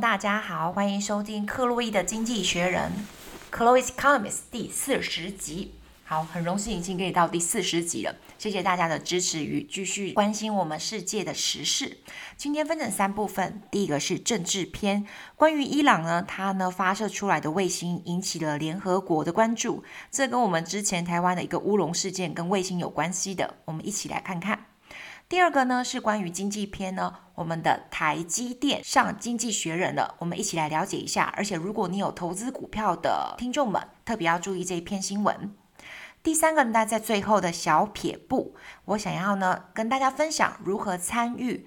[0.00, 2.90] 大家好，欢迎收听克洛伊的经济学人
[3.52, 5.74] （Chloe's Economist） 第四十集。
[6.02, 11.98] 好，很荣幸已经可以到第四十集了，谢谢大家的支持与继续关心我们世界的时事。
[12.36, 24.66] 今天分成三部分，第一个是政治篇，关于伊朗呢，它呢发射出来的卫星引起了联合国的关注，这跟我们之前台湾的一个乌龙事件跟卫星有关系的，我们一起来看看。
[25.34, 31.34] 第二个呢是关于经济篇呢，我们的台积电上经济学人了，我们一起来了解一下。
[31.36, 35.52] 而且如果你有投资股票的听众们，特别要注意这一篇新闻。
[36.22, 41.66] 第三个呢，在最后的小撇步，我想要呢跟大家分享如何参与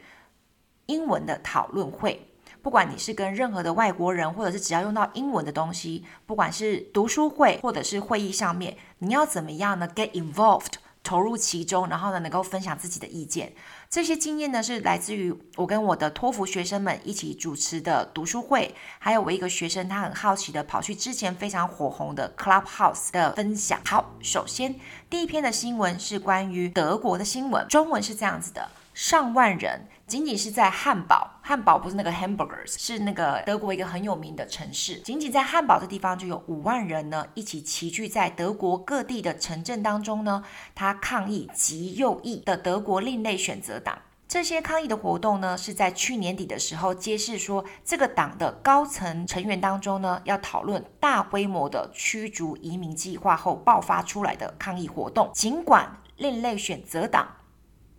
[0.86, 2.32] 英文的讨论会。
[2.62, 10.76] 不管你是跟任何的外国人，或者是只要用到英文的东西，不管是读书会或者是会议上面，你要怎么样呢？Get involved，
[11.08, 13.54] 投入其中，然后呢能够分享自己的意见。
[13.90, 23.80] 这些经验呢是来自于我跟我的托福学生们一起主持的读书会，还有我一个学生他很好奇的跑去之前非常火红的 Clubhouse 的分享。
[23.86, 24.76] 好，首先
[25.10, 28.70] 第一篇的新闻是关于德国的新闻，中文是这样子的。
[28.94, 35.00] 上万人仅仅是在汉堡，汉堡不是那个 hamburgers，是那个德国一个很有名的城市。
[35.00, 40.44] 仅仅在汉堡的地方就有五万人呢，一起齐聚在德国各地的城镇当中呢，
[40.76, 43.98] 他抗议极右翼的德国另类选择党。
[44.28, 55.32] 这些抗议的活动呢，是在去年底的时候揭示说，这个党的高层成员当中呢，要讨论大规模的驱逐移民计划后爆发出来的抗议活动。
[55.34, 57.37] 尽管另类选择党。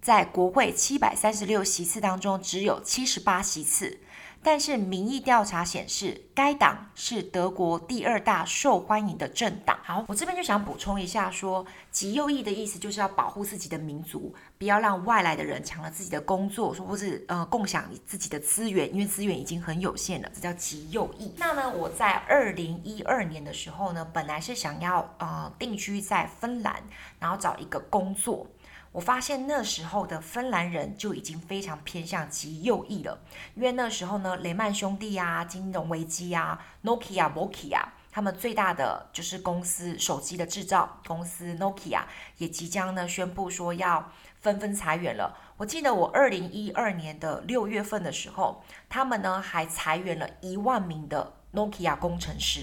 [0.08, 3.98] 在国会七百三十六席次当中，只有七十八席次，
[4.42, 9.78] 但是民意调查显示，该党是德国第二大受欢迎的政党。
[9.84, 21.34] 好，我这边就想补充一下说，说极右翼的意思就是要保护自己的民族，不要让外来的人抢了自己的工作，说或是呃共享自己的资源，因为资源已经很有限了，这叫极右翼。
[21.36, 26.82] 那呢，我在二零一二年的时候呢，本来是想要呃定居在芬兰，
[27.18, 28.46] 然后找一个工作。
[28.98, 33.20] 我发现那时候的芬兰人就已经非常偏向极右翼了，
[33.54, 42.02] 因为那时候呢，雷曼兄弟啊，金融危机啊，Nokia、Nokia，他们最大的就是公司手机的制造公司 Nokia
[42.38, 44.10] 也即将呢宣布说要
[44.40, 45.38] 纷纷裁员了。
[45.58, 52.62] 我记得我二零一二年的六月份的时候，他们呢还裁员了一万名的 Nokia 工程师。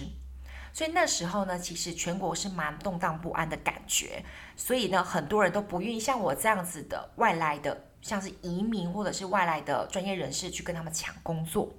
[0.76, 4.22] 所以那时候呢，其实全国是蛮动荡不安的感觉。
[4.58, 11.74] 所以呢，很多人都不愿意像我这样子的外来的，像是移民或者是外来的专业人士去跟他们抢工作。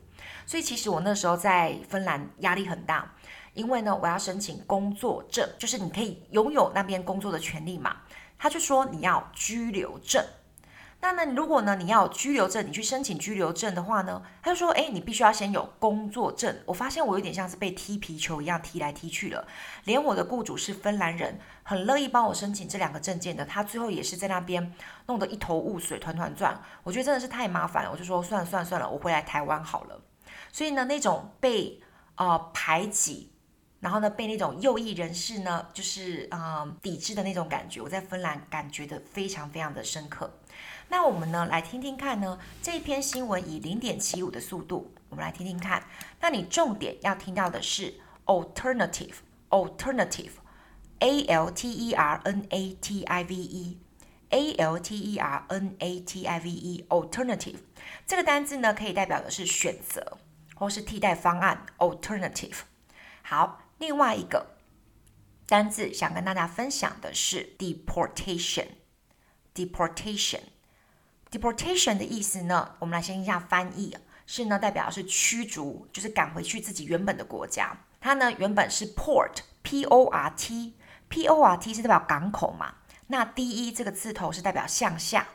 [0.47, 3.15] 所以其实我那时候在芬兰压力很大，
[3.53, 7.99] 因为呢，我要申请工作证，就是你可以拥有那边工作的权利嘛。
[8.39, 10.25] 他就说你要居留证。
[11.13, 16.57] 那呢，如果呢，你要有居留证，你去申请居留证的话呢，他就说，诶，你必须要先有工作证。
[16.67, 19.47] 我发现我有点像是被踢皮球一样踢来踢去了。
[19.85, 24.75] 连我的雇主是芬兰人，很乐意帮我申请这两个证件的，他最后也是在那边
[25.07, 26.61] 弄得一头雾水，团团转。
[26.83, 30.01] 我觉得真的是太麻烦了，我就说算了算了算了，我回来台湾好了。
[30.53, 31.81] 所以呢，那种被
[32.17, 33.31] 呃排挤，
[33.81, 40.31] 然后呢被那种右翼人士呢，就是呃抵制的那种感觉，我在芬兰感觉的非常非常的深刻。
[40.89, 45.85] 那我们呢来听听看呢，这篇新闻以零点七五的速度，我们来听听看。
[46.21, 47.95] 那你重点要听到的是
[48.27, 55.45] alternative，alternative，a l t e r n a t i v e，a l t e r
[55.49, 57.59] n a t i v e，alternative
[58.07, 60.19] 这个单字呢可以代表的是选择
[60.55, 62.61] 或是替代方案，alternative。
[63.23, 64.55] 好，另外一个
[65.47, 70.43] 单字想跟大家分享的是 deportation，deportation。
[71.31, 73.97] Deportation 的意思呢，我们来先一下翻译，
[74.27, 77.77] 是呢代表是驱逐，就是赶回去自己原本的国家。
[78.01, 82.75] 它呢原本是 port，p o r t，p o r t 是代表港口嘛。
[83.09, 85.27] 那 d e 这个字头是代表向下，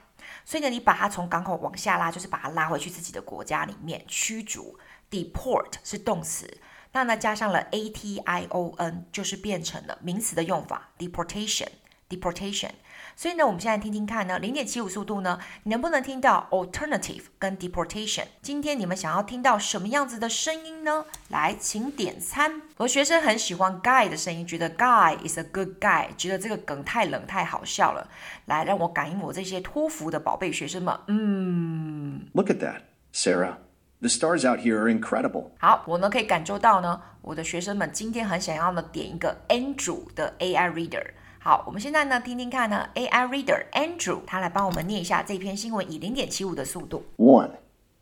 [0.45, 4.77] 所以呢你把它从港口往下拉，就是把它拉回去自己的国家里面驱逐。
[5.09, 6.57] Deport 是动词，
[6.93, 12.71] 那呢加上了 a t i o n，就是变成了名词的用法，deportation，deportation。
[13.15, 18.25] 所以呢，我们现在听听看呢，零点七五速度呢，你能不能听到 alternative 跟 deportation？
[18.41, 21.05] 今天你们想要听到什么样子的声音呢？
[21.29, 22.61] 来，请点餐。
[22.77, 28.09] 我学生很喜欢 guy 的声音，觉得 guy is a good guy，觉得这个梗太冷太好笑了。
[28.45, 30.97] 来，让我感应我这些托福的宝贝学生们。
[31.07, 32.81] 嗯，Look at that,
[33.13, 33.57] Sarah.
[33.99, 35.51] The stars out here are incredible.
[35.59, 41.05] 好，我呢可以感受到呢，我的学生们今天很想要呢点一个 Andrew 的 AI reader。
[41.40, 47.04] 好，我们现在呢听听看呢，AI Reader Andrew 他来帮我们念一下这篇新闻，以零点七五的速度。
[47.16, 47.52] One,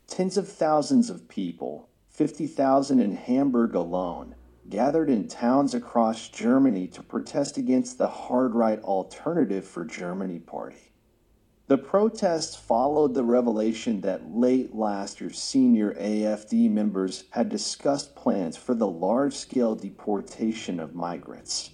[0.08, 4.34] tens of thousands of people, 50,000 in Hamburg alone,
[4.70, 10.92] gathered in towns across Germany to protest against the hard right Alternative for Germany party.
[11.66, 18.56] The protests followed the revelation that late last year senior AFD members had discussed plans
[18.56, 21.70] for the large scale deportation of migrants.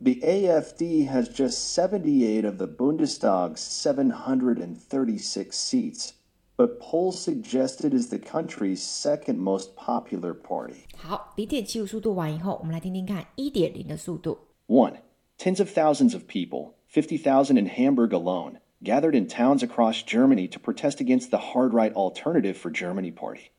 [0.00, 6.12] The AFD has just 78 of the Bundestag's 736 seats,
[6.56, 10.84] but polls suggest it is the country's second most popular party.
[10.96, 14.38] 好，零点七五速度完以后，我们来听听看一点零的速度。
[14.66, 14.98] 1.
[15.38, 20.58] Tens of thousands of people, 50,000 in Hamburg alone, gathered in towns across Germany to
[20.58, 23.50] protest against the hard right Alternative for Germany party.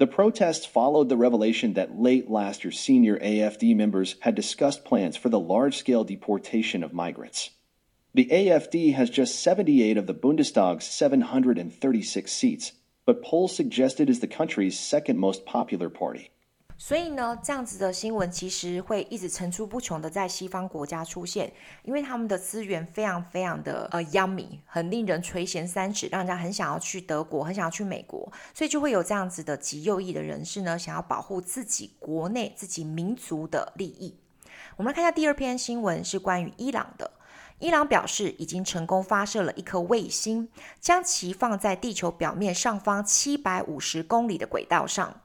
[0.00, 5.14] The protests followed the revelation that late last year senior AFD members had discussed plans
[5.14, 7.50] for the large scale deportation of migrants.
[8.14, 12.72] The AFD has just 78 of the Bundestag's 736 seats,
[13.04, 16.30] but polls suggest it is the country's second most popular party.
[16.82, 34.16] 所以呢，这样子的新闻其实会一直层出不穷的在西方国家出现，因为他们的资源非常非常的呃 yummy，很令人垂涎三尺，让人家很想要去德国，很想要去美国，所以就会有这样子的极右翼的人士呢，想要保护自己国内自己民族的利益。
[34.76, 37.10] 我们来看一下第二篇新闻，是关于伊朗的。
[37.58, 40.48] 伊朗表示已经成功发射了一颗卫星，
[40.80, 45.20] 将其放在地球表面上方七百五十公里的轨道上。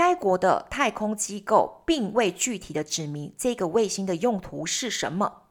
[0.00, 5.42] 该国的太空机构并未具体的指明这个卫星的用途是什么。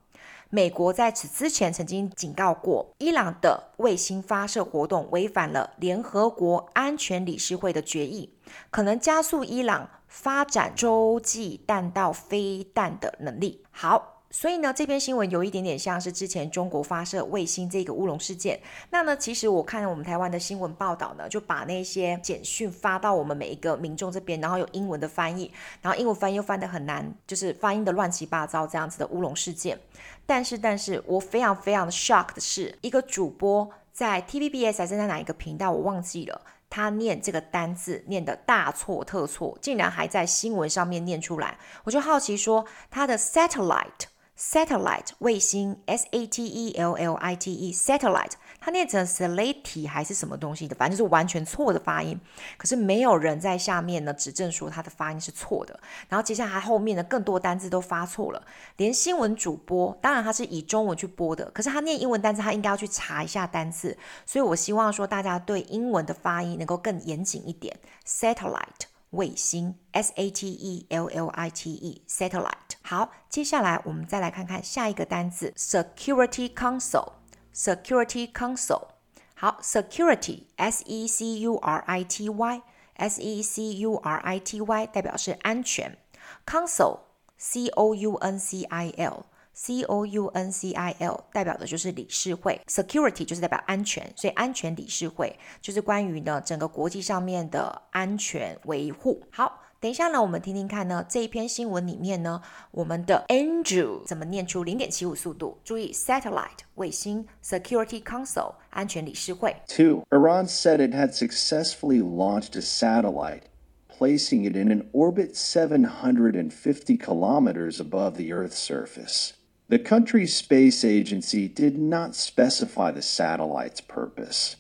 [0.50, 8.34] 美国在此之前曾经警告过，伊朗的卫星发射活动违反了联合国安全理事会的决议，
[8.72, 13.64] 可能加速伊朗发展洲际弹道飞弹的能力。
[13.70, 14.19] 好。
[14.32, 18.60] 所以呢，这篇新闻有一点点像是之前中国发射卫星这个乌龙事件。
[18.92, 29.80] 那呢，其实我看了我们台湾的新闻报道呢，就把那些简讯发到我们每一个民众这边，然后有英文的翻译，然后英文翻译又翻得很难，就是发音的乱七八糟这样子的乌龙事件。
[30.28, 36.40] 但是，但是我非常非常的 shock 的是，一个主播在 TVBS 还是在哪一个频道，我忘记了，
[36.70, 44.06] 他念这个单字念得大错特错，竟然还在新闻上面念出来，我就好奇说他的 satellite。
[44.40, 48.32] Satellite 卫星，S A T E L L I T E，Satellite，
[48.62, 52.18] 它念成 Satellite 还是什么东西的，反正就是完全错的发音。
[52.58, 55.78] 可是没有人在下面呢指正说它的发音是错的。
[56.08, 58.42] 然后接下来后面的更多单字都发错了，
[58.78, 63.98] 连新闻主播，当然他是以中文去播的，可是他念英文单字，他应该要去查一下单字。
[64.26, 67.78] 所以我希望说大家对英文的发音能够更严谨一点。
[68.08, 68.88] Satellite。
[69.12, 72.78] 卫星，S A T E L L I T E，satellite。
[72.82, 78.88] 好，接下来我们再来看看下一个单字，Security Council，Security Council。
[79.34, 85.98] 好，Security，S E C U R I T Y，S E C U R I T Y 代表是安全
[86.46, 89.26] ，Council，C O U N C I L。
[89.62, 99.22] C O U N C I L 代表的就是理事会，Security 就是代表安全，所以安全理事会就是关于呢整个国际上面的安全维护。
[99.30, 105.60] 好，等一下呢，我们听听看呢这一篇新闻里面呢，我们的 Andrew 怎么念出零点七五速度？
[105.66, 109.58] 注意，Satellite 卫星，Security Council 安全理事会。
[109.68, 113.42] Two, Iran said it had successfully launched a satellite,
[113.90, 119.32] placing it in an orbit 750 kilometers above the Earth's surface.
[119.69, 124.57] The country's space agency did not specify the satellite's purpose.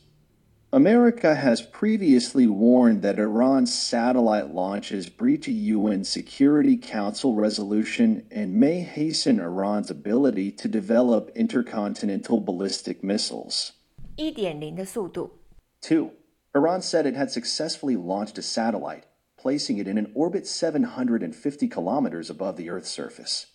[0.73, 8.55] America has previously warned that Iran's satellite launches breach a UN Security Council resolution and
[8.59, 13.73] may hasten Iran's ability to develop intercontinental ballistic missiles.
[14.17, 15.38] 一点零的速度。
[15.81, 16.11] Two,
[16.55, 19.05] Iran said it had successfully launched a satellite,
[19.37, 23.47] placing it in an orbit 750 kilometers above the Earth's surface.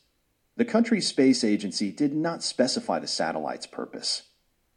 [0.58, 4.24] The country's space agency did not specify the satellite's purpose.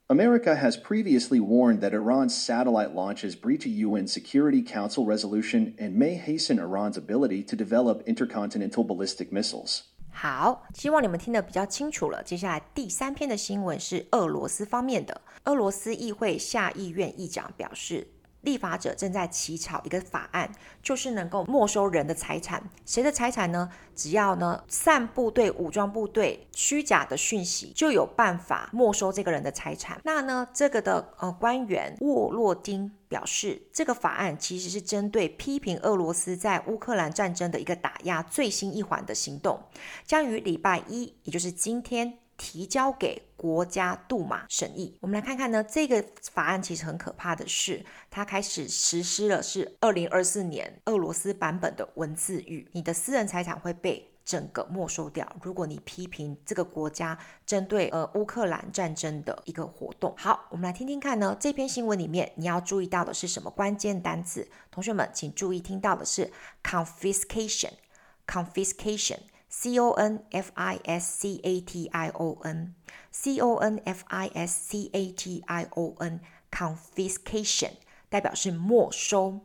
[0.09, 5.97] America has previously warned that Iran's satellite launches breach a UN Security Council resolution and
[5.97, 9.85] may hasten Iran's ability to develop intercontinental ballistic missiles.
[10.15, 12.23] 好，希望你们听得比较清楚了。
[12.23, 15.23] 接下来第三篇的新闻是俄罗斯方面的。
[15.45, 18.07] 俄罗斯议会下议院议长表示，
[18.48, 20.50] 立法者正在起草一个法案，
[20.82, 22.64] 就是能够没收人的财产。
[22.86, 23.70] 谁的财产呢？
[23.94, 30.00] 只要呢散布对武装部队虚假的讯息，就有办法没收这个人的财产。
[30.06, 39.60] 那呢，这个的呃官员沃洛丁表示，这个法案其实是针对批评俄罗斯在乌克兰战争的一个打压最新一环的行动，
[40.06, 42.20] 将于礼拜一，也就是今天。
[42.38, 44.98] 提交给国家杜马审议。
[45.02, 55.36] 我们来看看呢，这个法案其实很可怕的是，它开始实施了是二零二四年俄罗斯版本的文字狱，你的私人财产会被整个没收掉。
[55.42, 64.48] 如果你批评这个国家针对呃乌克兰战争的一个活动，好，我们来听听看呢，这篇新闻里面你要注意到的是什么关键单词？
[64.70, 66.32] 同学们请注意听到的是
[66.64, 69.20] confiscation，confiscation。
[69.50, 74.28] C O N F I S C A T I O N，C O N F I
[74.34, 77.72] S C A T I O N，confiscation
[78.10, 79.40] 代表是没收，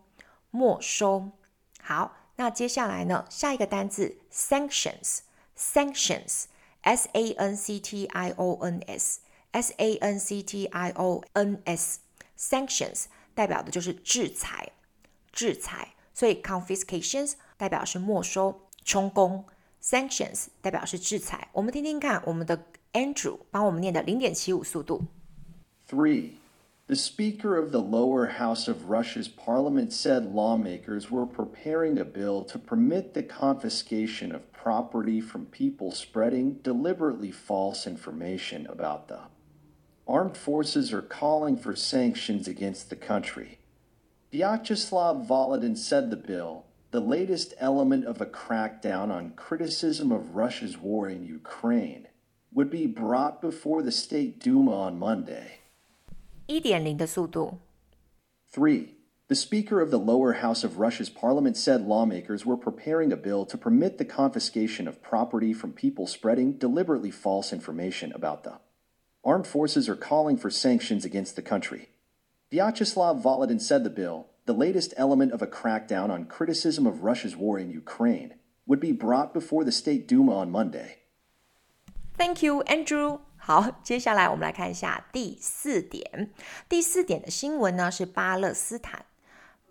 [0.51, 1.31] 没收。
[1.81, 3.27] 好，那接下来呢？
[3.31, 11.23] 下一个单字 sanctions，sanctions，S A N C T I O N S，S A N C T I O
[11.35, 13.05] N S，sanctions
[13.35, 14.73] 代表的就是制裁，
[15.31, 15.95] 制裁。
[16.15, 19.47] 所以 confiscations 代表是没收、充公。
[19.82, 21.50] Sanctions 代表是制裁。
[21.54, 25.06] 我们听听看，我们的 Andrew 帮我们念的零点七五速度。
[25.90, 26.32] Three,
[26.88, 32.44] the Speaker of the lower house of Russia's parliament said lawmakers were preparing a bill
[32.46, 39.30] to permit the confiscation of property from people spreading deliberately false information about them.
[40.06, 43.60] Armed forces are calling for sanctions against the country.
[44.34, 50.78] Vyacheslav Volodin said the bill the latest element of a crackdown on criticism of Russia's
[50.78, 52.08] war in Ukraine
[52.54, 55.60] would be brought before the State Duma on Monday.
[56.48, 57.60] 一点零的速度。
[58.52, 58.96] Three.
[59.28, 63.46] The Speaker of the lower house of Russia's parliament said lawmakers were preparing a bill
[63.46, 68.60] to permit the confiscation of property from people spreading deliberately false information about them.
[69.26, 71.90] Armed forces are calling for sanctions against the country.
[72.50, 77.36] Vyacheslav Volodin said the bill, the latest element of a crackdown on criticism of Russia's
[77.36, 78.36] war in Ukraine
[78.66, 81.00] would be brought before the State Duma on Monday.
[82.18, 83.20] Thank you, Andrew.
[83.38, 86.32] 好，接下来我们来看一下第四点。
[86.68, 89.06] 第四点的新闻呢是巴勒斯坦。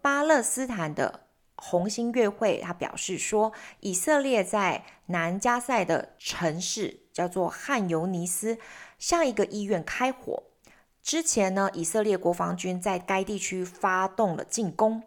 [0.00, 1.26] 巴勒斯坦的
[1.56, 8.58] 红新月会，他表示说，以色列在南加塞的城市叫做汉尤尼斯，
[8.98, 10.44] 向一个医院开火。
[11.03, 15.01] 之前呢，以色列国防军在该地区发动了进攻。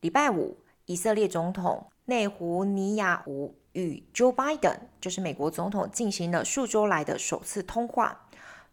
[0.00, 8.28] 礼拜五，以色列总统内胡尼亚胡与 Joe Biden，就是美国总统，进行了数周来的首次通话。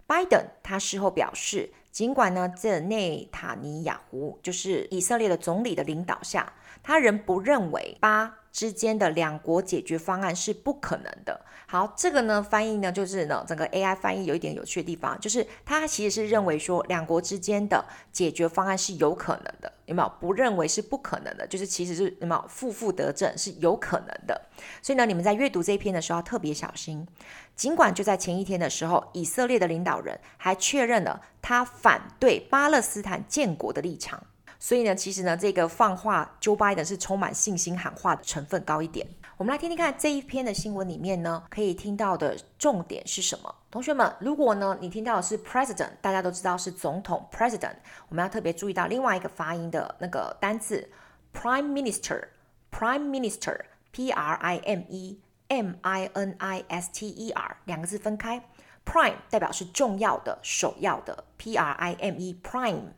[0.08, 6.52] Biden 他事后表示，尽管呢，在内塔尼亚胡就是以色列的总理的领导下，
[6.84, 11.40] 他仍不认为巴之间的两国解决方案是不可能的。
[11.68, 20.12] 好，这个呢翻译呢就是呢整个 AI 翻译有一点有趣的地方，就是他其实是认为说两国之间的解决方案是有可能的，有没有？
[20.20, 22.46] 不认为是不可能的，就是其实是有没有？
[22.50, 24.42] 负负得正是有可能的。
[24.82, 27.08] 所以呢，你们在阅读这一篇的时候要特别小心。
[27.56, 34.22] 尽管就在前一天的时候，以色列的领导人还确认了他反对巴勒斯坦建国的立场。
[34.64, 39.08] 所以呢，其实呢，这个放话 Joe Biden 是充满信心喊话的成分高一点。
[39.38, 43.56] 我们来听听看这一篇的新闻里面呢，可以听到的重点是什么？
[43.72, 47.74] 同学们，如果呢你听到的是 President，大家都知道是总统 President，
[48.08, 50.88] 我们要特别注意到另外一个发音的那个单字
[51.34, 58.48] Prime Minister，Prime Minister，P R I M E M I N I S T E R，两个字分开
[58.86, 62.90] ，Prime 代表是重要的、首要的，P R I M E Prime，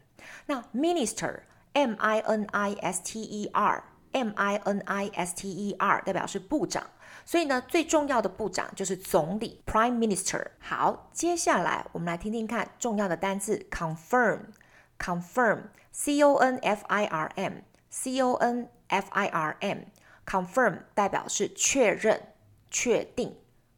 [0.47, 1.39] 那 Minister。
[1.73, 6.83] M I N I S T E R，M I N I S T E R 代表是部长，
[7.25, 10.45] 所以呢，最重要的部长就是总理 Prime Minister。
[10.59, 22.21] 好，接下来我们来听听看重要的单字 confirm，confirm，C O N F I R M，C O N F I R M，confirm 代表是确认、
[22.69, 23.35] 确定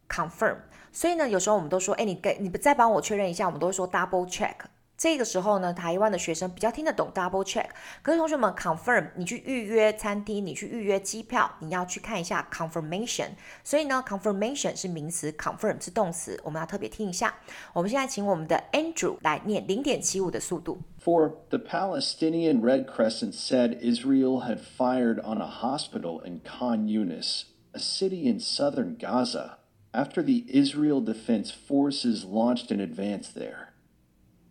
[0.10, 0.58] ，confirm。
[0.92, 4.56] 所以呢，有时候我们都说，哎，你给你再帮我确认一下，我们都会说 double check。
[4.97, 7.65] 这个时候呢，台湾的学生比较听得懂 double check。
[8.03, 13.29] 可是同学们，confirm，你去预约餐厅，你去预约机票，你要去看一下 confirmation。
[13.65, 17.35] 所以呢，confirmation 是名词，confirm 是动词，我们要特别听一下。
[17.73, 20.83] 我们现在请我们的 Andrew 来念零点七五的速度。
[21.03, 27.79] For the Palestinian Red Crescent said Israel had fired on a hospital in Khan Yunis, a
[27.79, 29.57] city in southern Gaza,
[29.93, 33.64] after the Israel Defense Forces launched an advance there.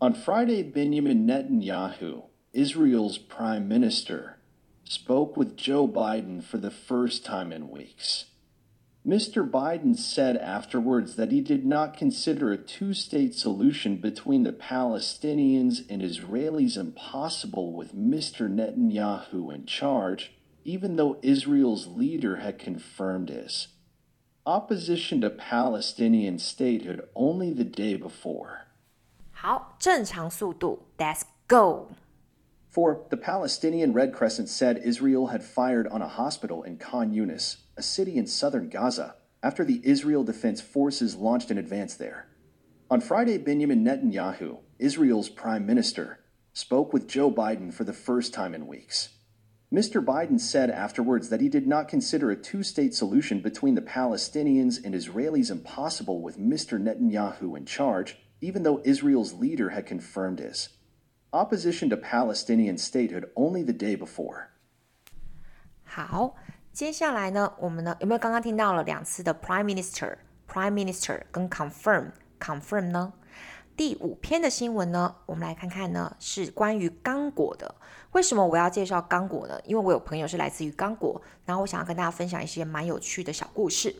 [0.01, 4.39] On Friday, Benjamin Netanyahu, Israel's prime minister,
[4.85, 8.27] spoke with Joe Biden for the first time in weeks.
[9.07, 9.49] Mr.
[9.49, 15.89] Biden said afterwards that he did not consider a two state solution between the Palestinians
[15.89, 18.49] and Israelis impossible with Mr.
[18.51, 20.33] Netanyahu in charge,
[20.65, 23.69] even though Israel's leader had confirmed his.
[24.47, 28.67] opposition to Palestinian statehood only the day before.
[29.34, 31.88] 好，正常速度，Let's go.
[32.70, 37.58] For the Palestinian Red Crescent said Israel had fired on a hospital in Khan Yunis,
[37.76, 42.28] a city in southern Gaza, after the Israel Defense Forces launched an advance there.
[42.92, 46.20] On Friday, Benjamin Netanyahu, Israel's prime minister,
[46.54, 49.10] spoke with Joe Biden for the first time in weeks.
[49.72, 50.04] Mr.
[50.04, 54.84] Biden said afterwards that he did not consider a two state solution between the Palestinians
[54.84, 56.82] and Israelis impossible with Mr.
[56.82, 60.70] Netanyahu in charge, even though Israel's leader had confirmed his
[61.32, 64.48] opposition to Palestinian statehood only the day before.
[65.84, 66.36] 好，
[66.72, 73.14] 接下来呢，我们呢有没有刚刚听到了两次的 Prime Minister、Prime Minister 跟 Confirm、Confirm 呢？
[73.76, 77.76] 第五篇的新闻呢，我们来看看呢，是关于刚果的。
[78.12, 79.60] 为什么我要介绍刚果呢？
[79.64, 83.96] 因为我有朋友是来自于刚果，然后我想要跟大家分享一些蛮有趣的小故事。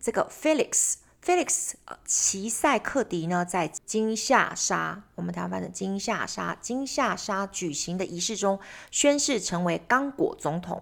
[0.00, 0.96] 这个 Felix
[1.27, 10.81] Felix 呃齐塞克迪呢，在金夏沙，我们台湾的金夏沙金夏沙举行的仪式中，宣誓成为刚果总统。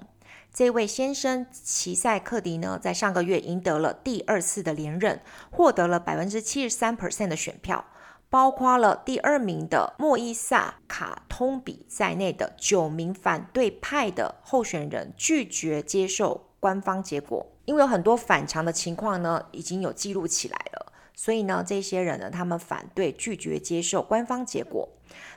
[0.53, 7.83] 这位先生齐塞克迪呢，在上个月赢得了第二次的连任，获得了百分之七十三 percent 的选票。
[8.29, 24.87] 包括了第二名的莫伊萨卡通比在内的九名反对派的候选人拒绝接受官方结果，因为有很多反常的情况呢，已经有记录起来了，所以呢，这些人呢，他们反对拒绝接受官方结果。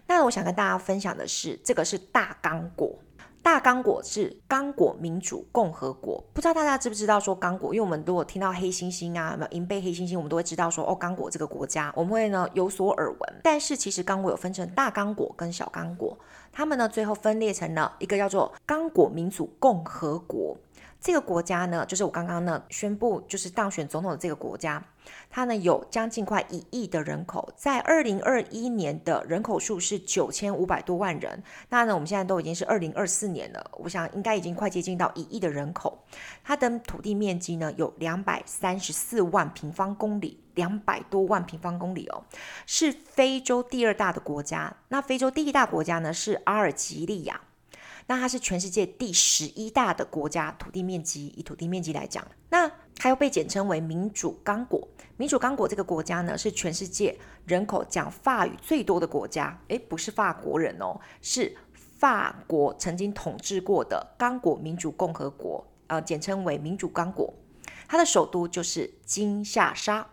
[0.06, 2.98] 那我想跟大家分享的是，这个是大刚果。
[3.40, 7.72] 大刚果是刚果民主共和国，不知道大家知不知道说刚果？
[7.72, 13.40] 因为我们如果听到黑猩猩啊，银背黑猩猩，我们都会知道说哦，刚果这个国家，我们会呢有所耳闻。
[13.42, 16.18] 但是其实刚果有分成大刚果跟小刚果，
[16.52, 20.54] 他们呢最后分裂成了一个叫做刚果民主共和国。
[21.00, 24.82] 这个国家呢，就是我刚刚呢宣布就是当选总统的这个国家，
[25.30, 31.42] 它呢有将近快一亿的人口，在二零二一年的人口数是九千五百多万人。
[31.68, 36.04] 那呢，我们现在都已经是二零二四年了，我想应该已经快接近到一亿的人口。
[36.42, 42.24] 它的土地面积呢有两百三十四万平方公里，两百多万平方公里哦，
[42.66, 44.76] 是非洲第二大的国家。
[44.88, 47.40] 那非洲第一大国家呢是阿尔及利亚。
[48.08, 54.88] 那它是全世界第十一大的国家，土地面积，以土地面积来讲，那它又被简称为民主刚果。
[55.18, 59.60] 民主刚果这个国家呢，是全世界人口讲法语最多的国家。
[59.68, 67.32] 诶，不是法国人哦，是法国曾经统治过的刚果民主共和国，呃，简称为民主刚果。
[67.86, 70.06] 它的首都就是金夏沙。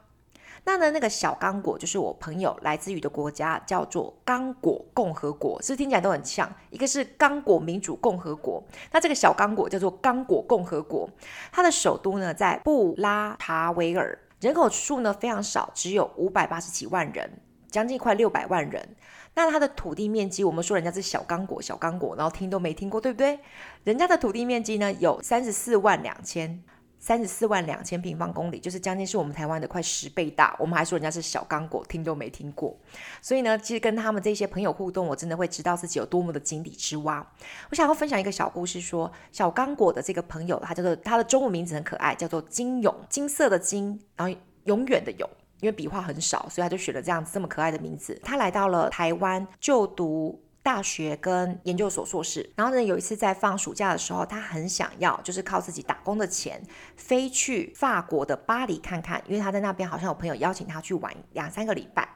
[0.67, 6.51] 那呢，那个小刚果就是我朋友来自于的国家，叫做刚果共和国，是不是听起来都很像？
[6.71, 11.07] 一个是刚果民主共和国，那这个小刚果叫做刚果共和国，
[11.51, 17.29] 它的首都呢在布拉塔维尔，人口数呢非常少，只有五百八十几万人，
[17.69, 18.95] 将近快六百万人。
[19.35, 23.39] 那它的土地面积，我们说人家是小刚果，小刚果，然后听都没听过，对不对？
[23.83, 26.63] 人家的土地面积呢有三十四万两千。
[27.05, 30.55] 三十四万两千平方公里，就是将近是我们台湾的快十倍大。
[30.57, 32.75] 我们还说人家是小刚果，听都没听过。
[33.21, 37.23] 所以呢，其实跟他们这些朋友互动，我真的会知道自己有多么的井底之蛙。
[37.69, 48.19] 我想要分享一个小故事说，小刚果的这个朋友，他叫做他的中文名字很可爱，叫做金永，金色的金，然后永远的永，因为笔画很少，所以他就选了这样子这么可爱的名字。
[48.23, 50.41] 他来到了台湾就读。
[50.65, 56.59] 大学跟研究所硕士，然后呢，有一次在放暑假的时候，他很想要，就是靠自己打工的钱，
[56.97, 62.09] 飞去法国的巴黎看看，因为他在那边好像有朋友邀请他去玩两三个礼拜，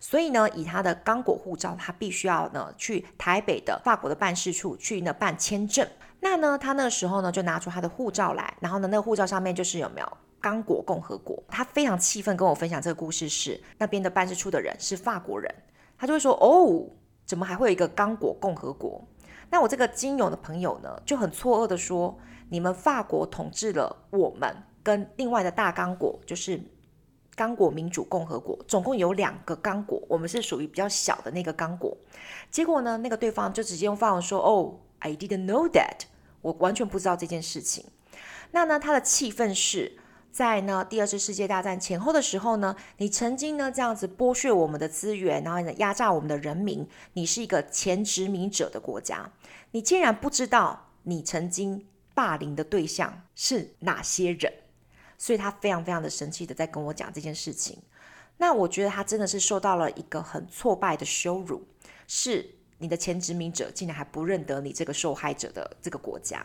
[0.00, 5.88] 所以呢，以他的刚果护照，他必须要呢去台北的法国的办事处去呢办签证。
[6.18, 11.40] 那呢，他那时候呢就拿出他的护照来，然后呢，那个护照上面就是有没有刚果共和国？
[11.46, 15.54] 他非常气愤，跟我分享这个故事是那边的办事处的人是法国人，
[15.96, 16.84] 他就会说哦。
[17.32, 19.02] 怎么还会有一个刚果共和国？
[19.48, 22.14] 那我这个金勇的朋友呢，就很错愕的说
[22.50, 26.60] ：“你们法国统治了我们，跟另外的大刚果，就是
[27.34, 31.96] 刚果民主共和国，总共有两个刚果，我们是属于比较小的那个刚果。
[32.50, 36.02] 结果呢，那个对方就直接用法文说：‘哦，I didn't know that，
[36.42, 37.86] 我完全不知道这件事情。’
[38.52, 39.96] 那呢，他的气愤是。”
[40.32, 49.30] 在呢，第二次世界大战前后的时候呢，你曾经呢这样子剥削我们的资源，然后呢压榨我们的人民，你是一个前殖民者的国家，
[49.72, 54.50] 你竟然不知道你曾经霸凌的对象是哪些人，
[55.18, 57.78] 所以他非常非常的生气的在跟我讲这件事情。
[58.38, 61.62] 那我觉得他真的是受到了一个很挫败的羞辱，
[62.08, 66.44] 是你的前殖民者竟然还不认得你这个受害者的这个国家。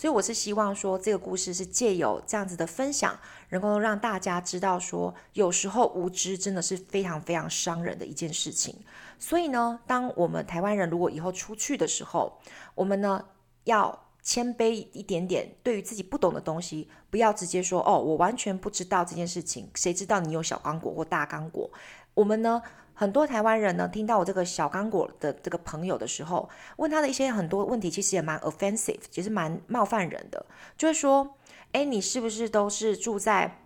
[0.00, 8.74] 所以我是希望说，这个故事是借由这样子的分享，能够让大家知道说，有时候无知真的是非常非常伤人的一件事情。
[9.18, 12.40] 所以呢，当我们台湾人如果以后出去的时候，
[12.74, 13.22] 我们呢
[13.64, 19.68] 要谦卑一点点，对于自己不懂的东西，不要直接说哦，我完全不知道这件事情。
[19.74, 21.70] 谁知道你有小刚果或大刚果？
[22.14, 22.62] 我们呢，
[23.00, 30.44] 很多台湾人呢，听到我这个小刚果的这个朋友的时候，问他的一些很多问题，其实也蛮 offensive，其实蛮冒犯人的。
[30.76, 31.38] 就是说，
[31.72, 33.62] 哎，你是不是都是住在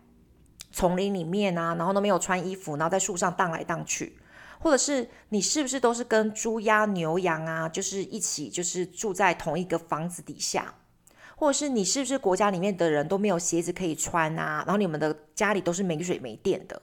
[0.70, 1.74] 丛林里面啊？
[1.74, 4.16] 然后都没有穿衣服，然后在树上荡来荡去？
[4.60, 10.74] 或者是你是不是都是跟猪鸭牛羊啊，就是一起就是住在同一个房子底下？
[11.34, 14.62] 或者是你是不是国家里面的人都没有鞋子可以穿啊？
[14.64, 16.80] 然后你们的家里都是没水没电的？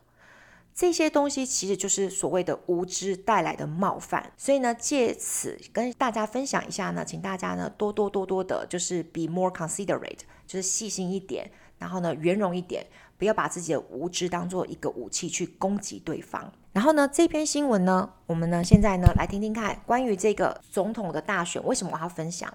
[0.74, 4.32] 这些东西其实就是所谓的无知带来的冒犯。
[4.38, 12.86] 所以呢，借此跟大家分享一下呢，请大家呢多多多多的，就是 be more considerate，就是细心一点，然后呢圆融一点，
[13.18, 16.52] 不要把自己的无知当做一个武器去攻击对方。
[16.74, 22.52] 然后呢，这篇新闻呢，我们呢现在呢来听听看关于这个总统的大选，为什么我要分享？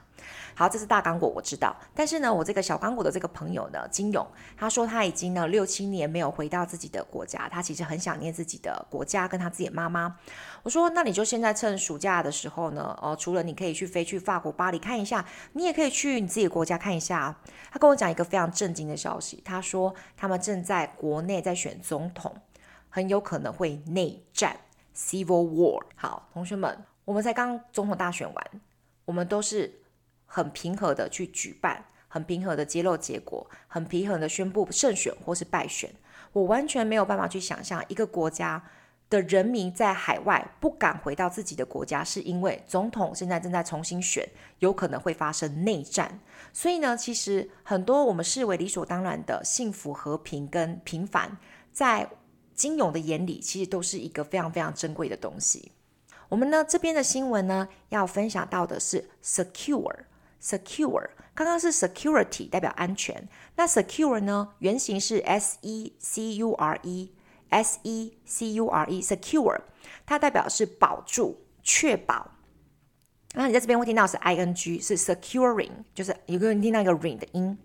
[0.55, 1.77] 好，这是大刚果，我知道。
[1.95, 4.27] 但是呢，我这个小刚果的这个朋友呢，金勇，
[4.57, 10.17] 他说他已经呢六七年没有回到自己的国家，他其实很想念自己的国家跟他自己的妈妈。
[10.63, 17.37] 我说，那你就现在趁暑假的时候呢，哦，除了你可以去飞去法国巴黎看一下，你也可以去你自己的国家看一下。
[17.71, 22.35] 他跟我讲一个非常震惊的消息，他说他们正在国内在选总统。
[22.97, 24.59] 很有可能会内战
[24.97, 25.83] ，civil war。
[25.97, 28.51] 好，同学们，我们才刚总统大选完，
[29.05, 29.71] 我们都是
[30.25, 35.91] 很平和的去举办，很平和的揭露结果，很平和的宣布胜选或是败选。
[36.33, 38.65] 我完全没有办法去想象一个国家
[39.11, 44.27] 的人民在海外不敢回到自己的国家，是因为总统现在正在重新选，
[44.61, 46.19] 有可能会发生内战。
[46.51, 51.37] 所以呢，其实很多我们视为理所当然的幸福、和平跟平凡，
[51.71, 52.09] 在
[52.57, 55.71] 金勇的眼里，其实都是一个非常非常珍贵的东西。
[56.29, 68.85] 我们呢这边的新闻呢，要分享到的是 secure，secure，刚刚是 security 代表安全，那 secure 呢原型是 s e c u r e，s e c u r
[68.87, 69.61] e，secure，
[70.05, 72.33] 它代表是保住、确保。
[73.35, 77.57] 那你在这边会听到是 i n g，是 securing，就是有个人听到一个 ring 的音。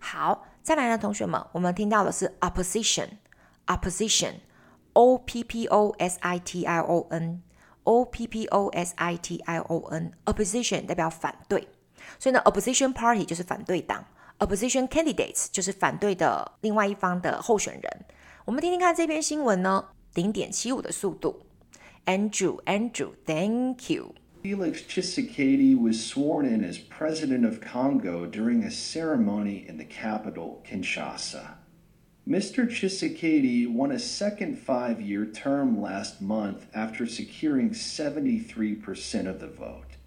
[0.00, 3.08] 好，再来呢，同学们，我们听到的是 opposition。
[3.67, 9.39] Opposition，O P P O S I T I O N，O P P O S I T
[9.45, 11.67] I O N，Opposition 代表反对，
[12.17, 14.05] 所以呢，Opposition Party 就是反对党，
[14.39, 18.05] Opposition Candidates 就是反对的另外一方的候选人。
[18.45, 21.43] 我们听听看这篇新闻呢，零点七五的速度。
[22.05, 30.63] Andrew，Andrew，Thank you。Felix Tshisekedi was sworn in as President of Congo during a ceremony in the capital,
[30.65, 31.57] Kinshasa.
[32.27, 32.67] Mr.
[32.67, 39.97] Tshisekedi won a second five-year term last month after securing 73% of the vote.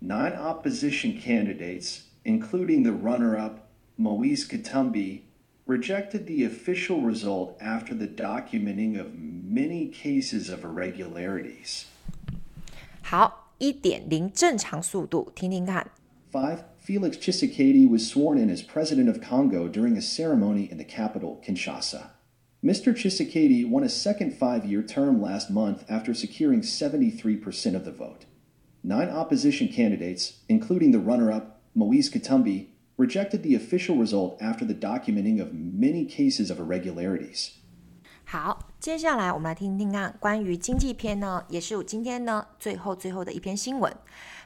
[0.00, 5.22] Nine opposition candidates, including the runner-up Moise Katumbi,
[5.64, 11.86] rejected the official result after the documenting of many cases of irregularities.
[13.02, 15.90] 好，一点零正常速度，听听看。
[16.30, 16.64] Five.
[16.78, 21.42] Felix Tshisekedi was sworn in as president of Congo during a ceremony in the capital,
[21.44, 22.10] Kinshasa.
[22.64, 22.92] Mr.
[22.92, 28.26] Tshisekedi won a second five-year term last month after securing 73% of the vote.
[28.82, 35.40] Nine opposition candidates, including the runner-up, Moise Katumbi, rejected the official result after the documenting
[35.40, 37.50] of many cases of irregularities.
[38.24, 43.92] 好，接下来我们来听听看关于经济篇呢，也是我今天呢最后最后的一篇新闻。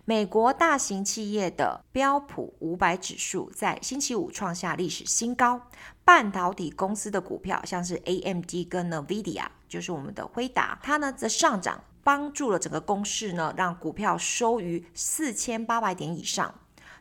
[0.07, 5.59] 美国大型企业的标普五百指数在星期五创下历史新高，
[6.03, 16.53] 半导体公司的股票，像是 AMD 跟 NVIDIA，就是我们的辉达，它呢的上涨帮助了整个公司呢，让股票收于四千八百点以上，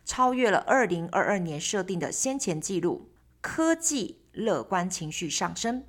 [0.06, 3.10] 超越了二零二二年设定的先前纪录。
[3.42, 5.84] 科技乐观情绪上升，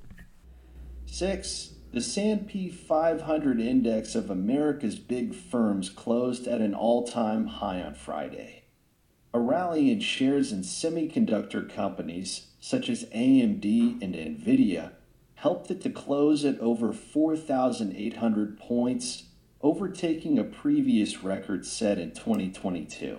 [1.07, 7.95] Six, the S&P 500 index of America's big firms closed at an all-time high on
[7.95, 8.63] Friday.
[9.33, 14.93] A rally in shares in semiconductor companies such as AMD and Nvidia
[15.37, 19.25] helped it to close at over 4,800 points,
[19.61, 23.19] overtaking a previous record set in 2022.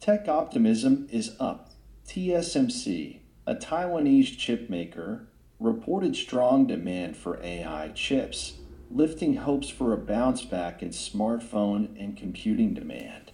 [0.00, 1.70] Tech optimism is up.
[2.06, 5.26] TSMC, a Taiwanese chipmaker,
[5.60, 8.54] reported strong demand for AI chips,
[8.90, 13.32] lifting hopes for a bounce back in smartphone and computing demand.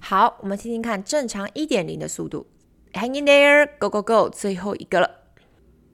[0.00, 2.46] 好，我们听听看正常一点零的速度。
[2.94, 4.30] Hang in there, go go go！
[4.30, 5.10] 最后一个了。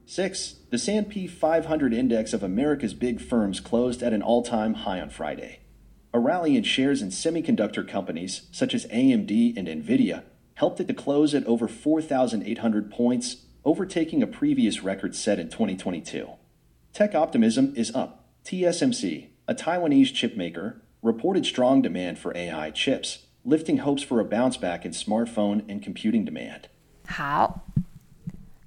[0.07, 5.09] Six, the S&P 500 index of America's big firms closed at an all-time high on
[5.09, 5.58] Friday.
[6.13, 10.24] A rally in shares in semiconductor companies such as AMD and Nvidia
[10.56, 16.28] helped it to close at over 4,800 points, overtaking a previous record set in 2022.
[16.93, 18.26] Tech optimism is up.
[18.43, 24.58] TSMC, a Taiwanese chipmaker, reported strong demand for AI chips, lifting hopes for a bounce
[24.58, 26.67] back in smartphone and computing demand.
[27.06, 27.65] 好。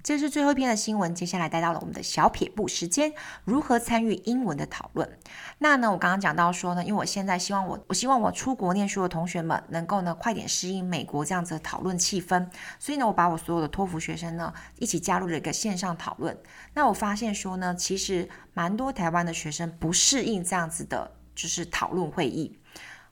[0.03, 3.13] 这是最后一篇的新闻，接下来带到了我们的小撇步时间，
[3.45, 5.17] 如何参与英文的讨论。
[5.59, 16.37] 那呢，我刚刚讲到说呢，因为我现在希望我，我希望我出国念书的同学们能够呢快点适应美国这样子的讨论气氛，所以呢，我把我所有的托福学生呢一起加入了一个线上讨论。
[16.73, 22.59] 那我发现说呢，其实蛮多台湾的学生不适应这样子的，就是讨论会议。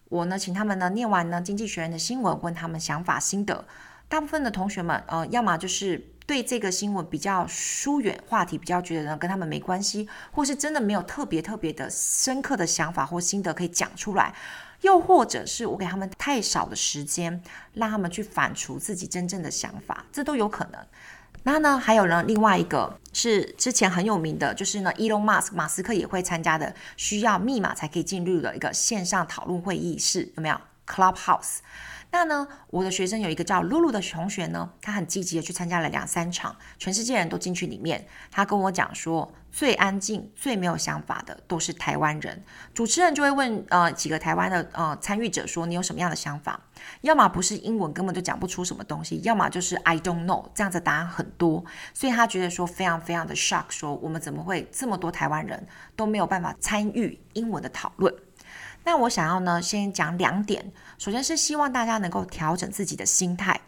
[0.10, 3.64] 我呢，请他们呢念完呢《经济学人》的新闻，问他们想法心得。
[4.10, 6.10] 大部分的同学们，呃，要么就是。
[6.32, 14.34] 对这个新闻比较疏远，话题比较觉得呢跟他们没关系，或是真的没有特别特别的深刻的想法或心得可以讲出来，
[14.80, 20.80] 又或者是我给他们太少的时间，让他们去反刍自己真正的想法，这都有可能。
[21.44, 30.56] 那呢，还有呢，另外一个是之前很有名的，就是呢，Elon Musk 马斯克也会参加的，需要密码才可以进入的一个线上讨论会议室，有没有
[30.88, 31.58] ？Clubhouse。
[32.12, 38.06] 那呢，我的学生有一个叫露露的同学呢，他很积极的去参加了两三场，全世界人都进去里面。
[38.30, 42.44] 他跟我讲说，最安静、最没有想法的都是台湾人。
[42.74, 46.60] 主持人就会问呃几个台湾的呃参与者说，你有什么样的想法？
[47.00, 58.14] 要么不是英文根本就讲不出什么东西，要么就是 I don't know 这样子答案很多，所以他觉得说非常非常的 shock，说我们怎么会这么多台湾人都没有办法参与英文的讨论。
[58.84, 60.72] 那我想要呢，先讲两点。
[60.98, 63.62] 首先是希望大家能够调整自己的心态。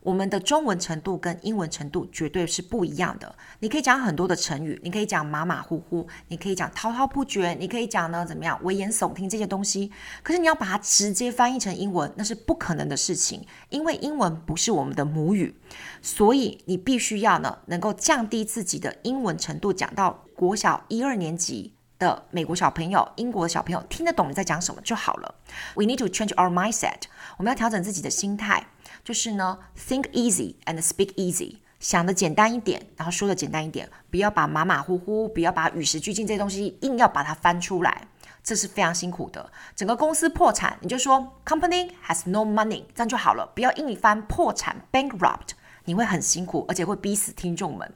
[0.00, 3.34] 我们的中文程度跟英文程度绝对是不一样的。
[3.60, 9.90] 你可以讲很多的成语，你可以讲马马虎虎，你可以讲滔滔不绝，你可以讲呢怎么样危言耸听这些东西。
[10.22, 15.58] 可是你要把它直接翻译成英文，那是不可能的事情，因为英文不是我们的母语。
[16.02, 21.73] 所以你必须要呢，能够降低自己的英文程度，讲到国小一二年级。
[21.98, 25.34] 的美国小朋友、英国的小朋友听得懂你在讲什么就好了。
[25.74, 27.02] We need to change our mindset。
[27.36, 28.66] 我们要调整自己的心态，
[29.04, 38.08] 就是呢，think easy and speak easy，想的简单一点，然后说的简单一点，不要把马马虎虎，不要把与时俱进这些东西硬要把它翻出来，
[38.42, 39.50] 这是非常辛苦的。
[39.74, 45.50] 整个公司破产，你就说 company has no money，这样就好了，不要硬翻破产 bankrupt，
[45.84, 47.92] 你会很辛苦，而且会逼死听众们。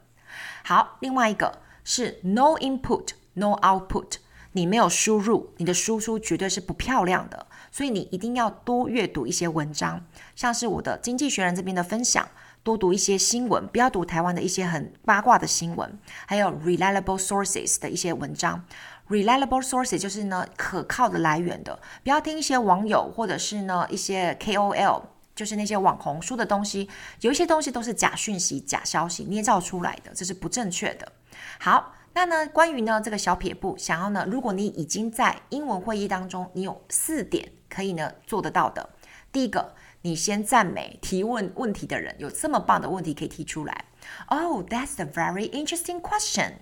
[0.65, 3.18] 好，另外一个是 no input。
[3.39, 4.15] No output，
[4.53, 7.47] 你没有输入，你的输出绝对是不漂亮的。
[7.71, 12.29] 所以你一定要多阅读一些文章，像是我的《经济学人》这边的分享，
[12.65, 18.65] 多读一些新闻，不要读台湾的一些很八卦的新闻，还有 reliable sources 的一些文章。
[19.09, 25.03] reliable sources 就是呢可靠的来源的，不要听一些网友或者是呢一些 KOL，
[25.37, 26.89] 就是那些网红说的东西，
[27.21, 31.13] 有一些东西都是假讯息、假消息捏造出来的，这是不正确的。
[31.61, 31.95] 好。
[32.19, 38.91] 那呢，关于呢这个小撇步，想要呢，如果你已经在英文会议当中，你有四点可以呢做得到的。
[39.31, 43.85] 第一个，你先赞美提问问题的人，有这么棒的问题可以提出来。
[44.27, 46.55] Oh, that's a very interesting question.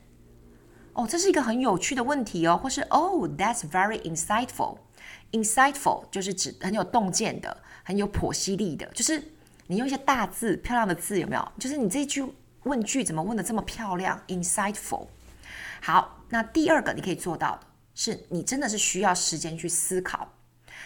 [0.93, 2.61] 哦，这是一个很有趣的问题哦。
[2.63, 4.77] 或是 Oh, that's very insightful.
[5.33, 9.23] Insightful 就是指很有洞见的，很有剖析力的，就是
[9.69, 11.53] 你用一些大字、漂亮的字，有没有？
[11.59, 12.23] 就是你这句
[12.65, 15.07] 问句怎么问的这么漂亮？Insightful。
[15.87, 17.61] 好，那第二个你可以做到的
[17.95, 20.33] 是，你真的是需要时间去思考。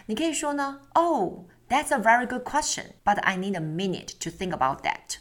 [0.04, 5.18] 你可以说呢，Oh, That's a very good question, but I need a minute to think about that.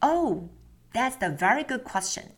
[0.00, 0.48] Oh,
[0.94, 2.30] that's a very good question,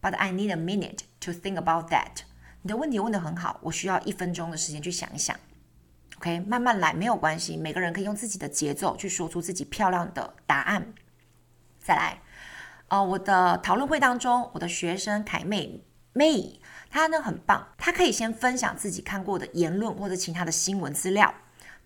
[0.00, 2.22] but I need a minute to think about that.
[2.62, 5.36] 你的问题问得很好，我需要一分钟的时间去想一想。
[6.18, 10.94] OK，慢慢来没有关系，每个人可以用自己的节奏去说出自己漂亮的答案。
[11.80, 12.22] 再来，
[12.86, 15.82] 呃，我的讨论会当中，我的学生凯妹
[16.14, 16.58] May，
[16.90, 21.34] 他呢很棒，他可以先分享自己看过的言论或者其他的新闻资料，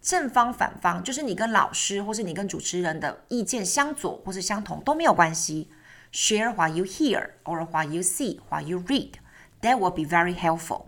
[0.00, 5.70] 正方反方，就是你跟老师或是你跟主持人的意见相左或是相同都没有关系。
[6.12, 9.14] Share what you hear or what you see, what you read.
[9.60, 10.86] That will be very helpful.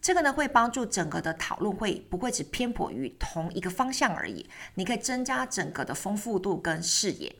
[0.00, 7.36] 这个呢会帮助整个的讨论会不会只偏颇于同一个方向而已，你可以增加整个的丰富度跟视野。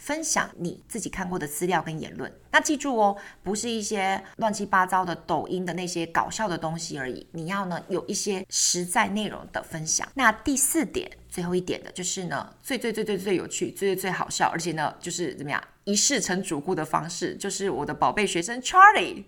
[0.00, 7.24] 分享你自己看过的资料跟言论，那记住哦，不是一些乱七八糟的抖音的那些搞笑的东西而已。
[7.32, 10.08] 你要呢有一些实在内容的分享。
[10.14, 19.24] 那第四点，最后一点的就是呢，最最最最最有趣、最最最好笑，而且呢就是怎么样一试成主顾的方式，就是我的宝贝学生 Charlie，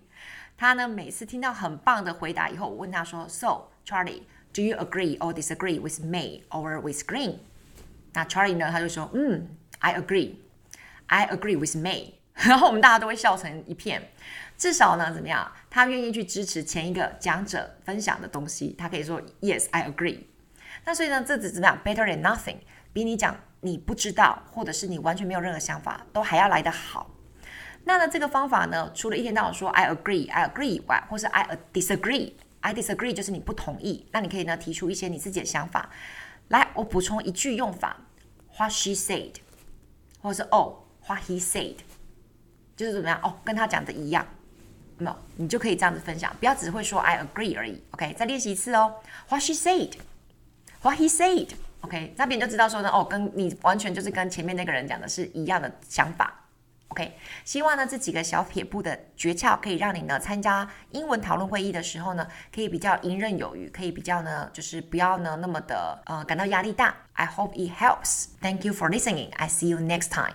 [0.57, 7.35] 他呢每次听到很棒的回答以后，我问他说：“So Charlie，do you agree or disagree with May or with Green？”
[8.13, 10.33] 那 Charlie 呢他就说：“嗯，I agree。”
[11.13, 14.09] I agree with May，然后我们大家都会笑成一片。
[14.57, 15.51] 至少呢，怎么样？
[15.69, 20.21] 他愿意去支持前一个讲者分享的东西，他可以说 Yes, I agree。
[20.85, 22.57] 那所以呢，这只怎么样？Better than nothing，
[22.91, 27.11] 比你讲你不知道，或者是你完全没有任何想法，都还要来得好。
[27.83, 34.07] 那呢，这个方法呢，除了一天到晚说 I agree, I agree 以外，或是 I disagree，I disagree 就是你不同意。
[34.11, 35.91] 那你可以呢提出一些你自己的想法。
[36.47, 37.97] 来，我补充一句用法
[38.57, 39.35] ：What she said，
[40.19, 40.79] 或者是哦。
[41.07, 41.77] What he said，
[42.75, 44.25] 就是怎么样哦，跟他讲的一样，
[44.97, 47.83] 没有，你就可以这样子分享，不要只会说 I agree 而已。
[47.91, 48.95] OK，再练习一次哦。
[49.27, 56.39] What she said，What he said，OK，那别人就知道说呢，哦，跟你完全就是跟前面那个人讲的是一样的想法。
[56.89, 57.11] OK，
[57.43, 66.95] 希望呢这几个小撇步的诀窍可以让你呢参加英文讨论会议的时候呢，可以比较游刃有余，可以比较呢就是不要呢那么的呃感到压力大。
[67.13, 68.27] I hope it helps.
[68.41, 69.31] Thank you for listening.
[69.33, 70.31] I see you next time.